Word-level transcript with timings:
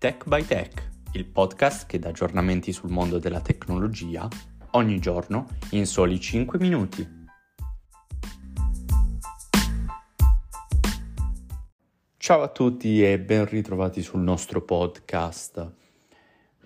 Tech 0.00 0.28
by 0.28 0.44
Tech, 0.44 0.90
il 1.14 1.24
podcast 1.24 1.86
che 1.86 1.98
dà 1.98 2.10
aggiornamenti 2.10 2.70
sul 2.70 2.88
mondo 2.88 3.18
della 3.18 3.40
tecnologia 3.40 4.28
ogni 4.70 5.00
giorno 5.00 5.48
in 5.70 5.86
soli 5.86 6.20
5 6.20 6.56
minuti. 6.60 7.26
Ciao 12.16 12.42
a 12.42 12.48
tutti 12.48 13.04
e 13.04 13.18
ben 13.18 13.44
ritrovati 13.46 14.00
sul 14.00 14.20
nostro 14.20 14.62
podcast. 14.62 15.72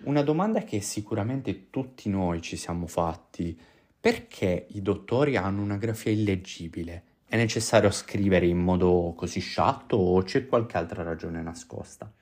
Una 0.03 0.23
domanda 0.23 0.61
che 0.65 0.83
sicuramente 0.83 1.71
tutti 1.71 2.11
noi 2.11 2.43
ci 2.43 2.59
siamo 2.59 2.87
fatti, 2.87 3.59
perché 3.99 4.67
i 4.73 4.83
dottori 4.83 5.37
hanno 5.39 5.63
una 5.63 5.79
grafia 5.79 6.13
illeggibile? 6.13 7.05
È 7.25 7.37
necessario 7.37 7.91
scrivere 7.93 8.45
in 8.45 8.59
modo 8.59 9.15
così 9.17 9.41
sciatto 9.41 9.97
o 9.97 10.21
c'è 10.21 10.47
qualche 10.47 10.77
altra 10.77 11.03
ragione 11.03 11.41
nascosta? 11.41 12.13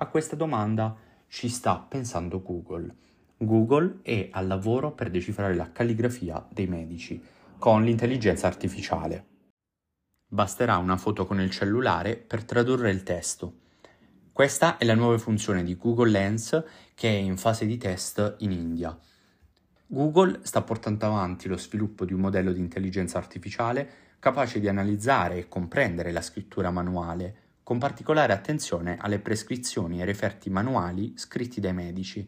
A 0.00 0.06
questa 0.06 0.36
domanda 0.36 0.96
ci 1.26 1.48
sta 1.48 1.76
pensando 1.78 2.40
Google. 2.40 2.94
Google 3.36 3.98
è 4.02 4.28
al 4.30 4.46
lavoro 4.46 4.92
per 4.92 5.10
decifrare 5.10 5.56
la 5.56 5.72
calligrafia 5.72 6.46
dei 6.52 6.68
medici 6.68 7.20
con 7.58 7.82
l'intelligenza 7.82 8.46
artificiale. 8.46 9.26
Basterà 10.28 10.76
una 10.76 10.96
foto 10.96 11.26
con 11.26 11.40
il 11.40 11.50
cellulare 11.50 12.16
per 12.16 12.44
tradurre 12.44 12.92
il 12.92 13.02
testo. 13.02 13.62
Questa 14.32 14.76
è 14.76 14.84
la 14.84 14.94
nuova 14.94 15.18
funzione 15.18 15.64
di 15.64 15.76
Google 15.76 16.10
Lens 16.10 16.62
che 16.94 17.08
è 17.08 17.18
in 17.18 17.36
fase 17.36 17.66
di 17.66 17.76
test 17.76 18.36
in 18.38 18.52
India. 18.52 18.96
Google 19.84 20.40
sta 20.42 20.62
portando 20.62 21.06
avanti 21.06 21.48
lo 21.48 21.56
sviluppo 21.56 22.04
di 22.04 22.12
un 22.12 22.20
modello 22.20 22.52
di 22.52 22.60
intelligenza 22.60 23.18
artificiale 23.18 23.90
capace 24.20 24.60
di 24.60 24.68
analizzare 24.68 25.38
e 25.38 25.48
comprendere 25.48 26.12
la 26.12 26.22
scrittura 26.22 26.70
manuale, 26.70 27.47
con 27.68 27.76
particolare 27.76 28.32
attenzione 28.32 28.96
alle 28.98 29.18
prescrizioni 29.18 30.00
e 30.00 30.06
referti 30.06 30.48
manuali 30.48 31.12
scritti 31.18 31.60
dai 31.60 31.74
medici, 31.74 32.26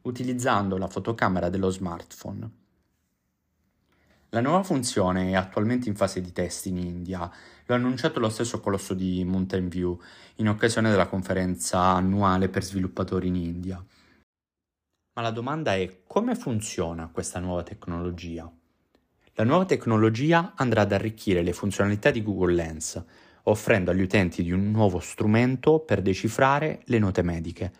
utilizzando 0.00 0.76
la 0.76 0.88
fotocamera 0.88 1.48
dello 1.48 1.70
smartphone. 1.70 2.50
La 4.30 4.40
nuova 4.40 4.64
funzione 4.64 5.30
è 5.30 5.34
attualmente 5.34 5.88
in 5.88 5.94
fase 5.94 6.20
di 6.20 6.32
test 6.32 6.66
in 6.66 6.78
India, 6.78 7.20
lo 7.20 7.74
ha 7.76 7.78
annunciato 7.78 8.18
lo 8.18 8.28
stesso 8.28 8.58
colosso 8.58 8.92
di 8.94 9.22
Mountain 9.22 9.68
View 9.68 9.96
in 10.38 10.48
occasione 10.48 10.90
della 10.90 11.06
conferenza 11.06 11.78
annuale 11.78 12.48
per 12.48 12.64
sviluppatori 12.64 13.28
in 13.28 13.36
India. 13.36 13.76
Ma 15.12 15.22
la 15.22 15.30
domanda 15.30 15.76
è 15.76 16.00
come 16.08 16.34
funziona 16.34 17.06
questa 17.06 17.38
nuova 17.38 17.62
tecnologia? 17.62 18.50
La 19.34 19.44
nuova 19.44 19.64
tecnologia 19.64 20.54
andrà 20.56 20.80
ad 20.80 20.90
arricchire 20.90 21.42
le 21.42 21.52
funzionalità 21.52 22.10
di 22.10 22.20
Google 22.20 22.54
Lens, 22.54 23.04
offrendo 23.44 23.90
agli 23.90 24.02
utenti 24.02 24.42
di 24.42 24.52
un 24.52 24.70
nuovo 24.70 25.00
strumento 25.00 25.80
per 25.80 26.02
decifrare 26.02 26.80
le 26.84 26.98
note 26.98 27.22
mediche. 27.22 27.72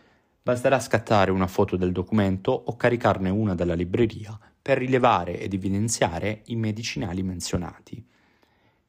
Basterà 0.42 0.80
scattare 0.80 1.30
una 1.30 1.46
foto 1.46 1.77
del 1.77 1.92
documento 1.92 2.50
o 2.50 2.77
caricarne 2.77 3.30
una 3.30 3.55
dalla 3.55 3.74
libreria 3.74 4.38
per 4.60 4.78
rilevare 4.78 5.38
ed 5.38 5.52
evidenziare 5.52 6.42
i 6.46 6.56
medicinali 6.56 7.22
menzionati. 7.22 8.05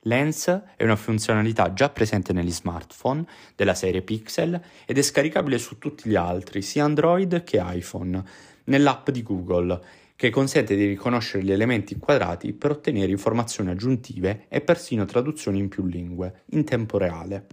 Lens 0.05 0.47
è 0.75 0.83
una 0.83 0.95
funzionalità 0.95 1.73
già 1.73 1.89
presente 1.89 2.33
negli 2.33 2.51
smartphone 2.51 3.25
della 3.55 3.73
serie 3.73 4.01
Pixel 4.01 4.59
ed 4.85 4.97
è 4.97 5.01
scaricabile 5.01 5.57
su 5.57 5.77
tutti 5.77 6.09
gli 6.09 6.15
altri, 6.15 6.61
sia 6.61 6.83
Android 6.83 7.43
che 7.43 7.61
iPhone, 7.63 8.23
nell'app 8.65 9.09
di 9.09 9.23
Google 9.23 9.81
che 10.15 10.29
consente 10.29 10.75
di 10.75 10.85
riconoscere 10.85 11.43
gli 11.43 11.51
elementi 11.51 11.93
inquadrati 11.93 12.53
per 12.53 12.71
ottenere 12.71 13.11
informazioni 13.11 13.71
aggiuntive 13.71 14.45
e 14.47 14.61
persino 14.61 15.05
traduzioni 15.05 15.59
in 15.59 15.69
più 15.69 15.85
lingue, 15.85 16.43
in 16.51 16.63
tempo 16.63 16.97
reale. 16.97 17.47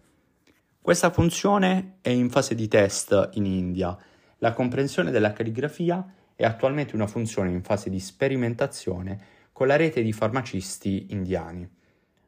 Questa 0.81 1.11
funzione 1.11 1.99
è 2.01 2.11
in 2.11 2.31
fase 2.31 2.55
di 2.55 2.69
test 2.69 3.31
in 3.35 3.45
India. 3.45 3.97
La 4.39 4.53
comprensione 4.53 5.11
della 5.11 5.33
calligrafia 5.33 6.15
è 6.35 6.45
attualmente 6.45 6.95
una 6.95 7.07
funzione 7.07 7.51
in 7.51 7.63
fase 7.63 7.91
di 7.91 8.01
sperimentazione 8.01 9.21
con 9.53 9.67
la 9.67 9.77
rete 9.77 10.03
di 10.03 10.13
farmacisti 10.13 11.09
indiani. 11.11 11.69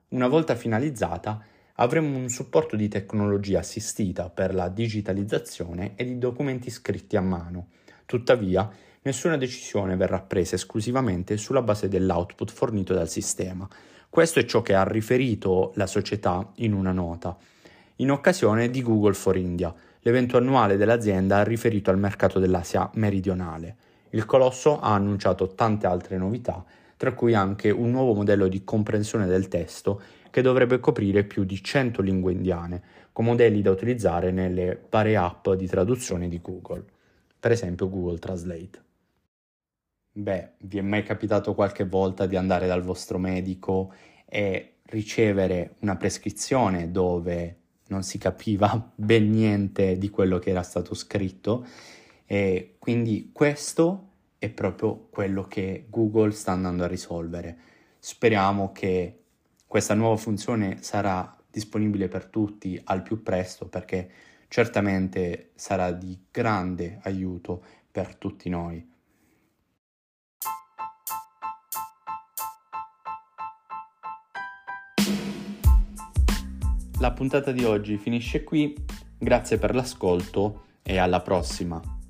Una 0.08 0.28
volta 0.28 0.54
finalizzata, 0.54 1.42
avremo 1.76 2.18
un 2.18 2.28
supporto 2.28 2.76
di 2.76 2.88
tecnologia 2.88 3.60
assistita 3.60 4.28
per 4.28 4.54
la 4.54 4.68
digitalizzazione 4.68 5.92
e 5.96 6.04
di 6.04 6.18
documenti 6.18 6.68
scritti 6.68 7.16
a 7.16 7.22
mano. 7.22 7.68
Tuttavia, 8.04 8.70
nessuna 9.02 9.36
decisione 9.36 9.96
verrà 9.96 10.20
presa 10.20 10.54
esclusivamente 10.54 11.36
sulla 11.36 11.62
base 11.62 11.88
dell'output 11.88 12.50
fornito 12.50 12.94
dal 12.94 13.08
sistema. 13.08 13.68
Questo 14.08 14.38
è 14.38 14.44
ciò 14.44 14.62
che 14.62 14.74
ha 14.74 14.84
riferito 14.84 15.72
la 15.76 15.86
società 15.86 16.52
in 16.56 16.72
una 16.72 16.92
nota. 16.92 17.36
In 17.96 18.10
occasione 18.10 18.70
di 18.70 18.82
Google 18.82 19.14
for 19.14 19.36
India, 19.36 19.74
l'evento 20.00 20.36
annuale 20.36 20.76
dell'azienda 20.76 21.38
ha 21.38 21.44
riferito 21.44 21.90
al 21.90 21.98
mercato 21.98 22.38
dell'Asia 22.38 22.90
meridionale. 22.94 23.76
Il 24.10 24.24
colosso 24.24 24.78
ha 24.80 24.94
annunciato 24.94 25.54
tante 25.54 25.86
altre 25.86 26.16
novità, 26.18 26.64
tra 26.96 27.12
cui 27.12 27.34
anche 27.34 27.70
un 27.70 27.90
nuovo 27.90 28.12
modello 28.12 28.46
di 28.48 28.62
comprensione 28.64 29.26
del 29.26 29.48
testo 29.48 30.00
che 30.30 30.42
dovrebbe 30.42 30.78
coprire 30.78 31.24
più 31.24 31.44
di 31.44 31.62
100 31.62 32.02
lingue 32.02 32.32
indiane, 32.32 32.82
con 33.12 33.24
modelli 33.24 33.62
da 33.62 33.70
utilizzare 33.70 34.30
nelle 34.30 34.84
varie 34.88 35.16
app 35.16 35.50
di 35.50 35.66
traduzione 35.66 36.28
di 36.28 36.40
Google, 36.40 36.84
per 37.38 37.50
esempio 37.50 37.88
Google 37.88 38.18
Translate. 38.18 38.90
Beh, 40.14 40.50
vi 40.58 40.76
è 40.76 40.82
mai 40.82 41.02
capitato 41.04 41.54
qualche 41.54 41.86
volta 41.86 42.26
di 42.26 42.36
andare 42.36 42.66
dal 42.66 42.82
vostro 42.82 43.16
medico 43.16 43.94
e 44.26 44.74
ricevere 44.84 45.76
una 45.78 45.96
prescrizione 45.96 46.90
dove 46.90 47.56
non 47.86 48.02
si 48.02 48.18
capiva 48.18 48.92
ben 48.94 49.30
niente 49.30 49.96
di 49.96 50.10
quello 50.10 50.38
che 50.38 50.50
era 50.50 50.62
stato 50.62 50.94
scritto? 50.94 51.66
E 52.26 52.76
quindi 52.78 53.30
questo 53.32 54.08
è 54.38 54.50
proprio 54.50 55.08
quello 55.10 55.44
che 55.44 55.86
Google 55.88 56.32
sta 56.32 56.52
andando 56.52 56.84
a 56.84 56.88
risolvere. 56.88 57.56
Speriamo 57.98 58.70
che 58.72 59.20
questa 59.66 59.94
nuova 59.94 60.16
funzione 60.16 60.82
sarà 60.82 61.34
disponibile 61.50 62.08
per 62.08 62.26
tutti 62.26 62.78
al 62.84 63.02
più 63.02 63.22
presto 63.22 63.66
perché 63.66 64.10
certamente 64.48 65.52
sarà 65.54 65.90
di 65.90 66.26
grande 66.30 66.98
aiuto 67.02 67.64
per 67.90 68.16
tutti 68.16 68.50
noi. 68.50 68.91
La 77.02 77.10
puntata 77.10 77.50
di 77.50 77.64
oggi 77.64 77.96
finisce 77.96 78.44
qui, 78.44 78.72
grazie 79.18 79.58
per 79.58 79.74
l'ascolto 79.74 80.66
e 80.84 80.98
alla 80.98 81.20
prossima. 81.20 82.01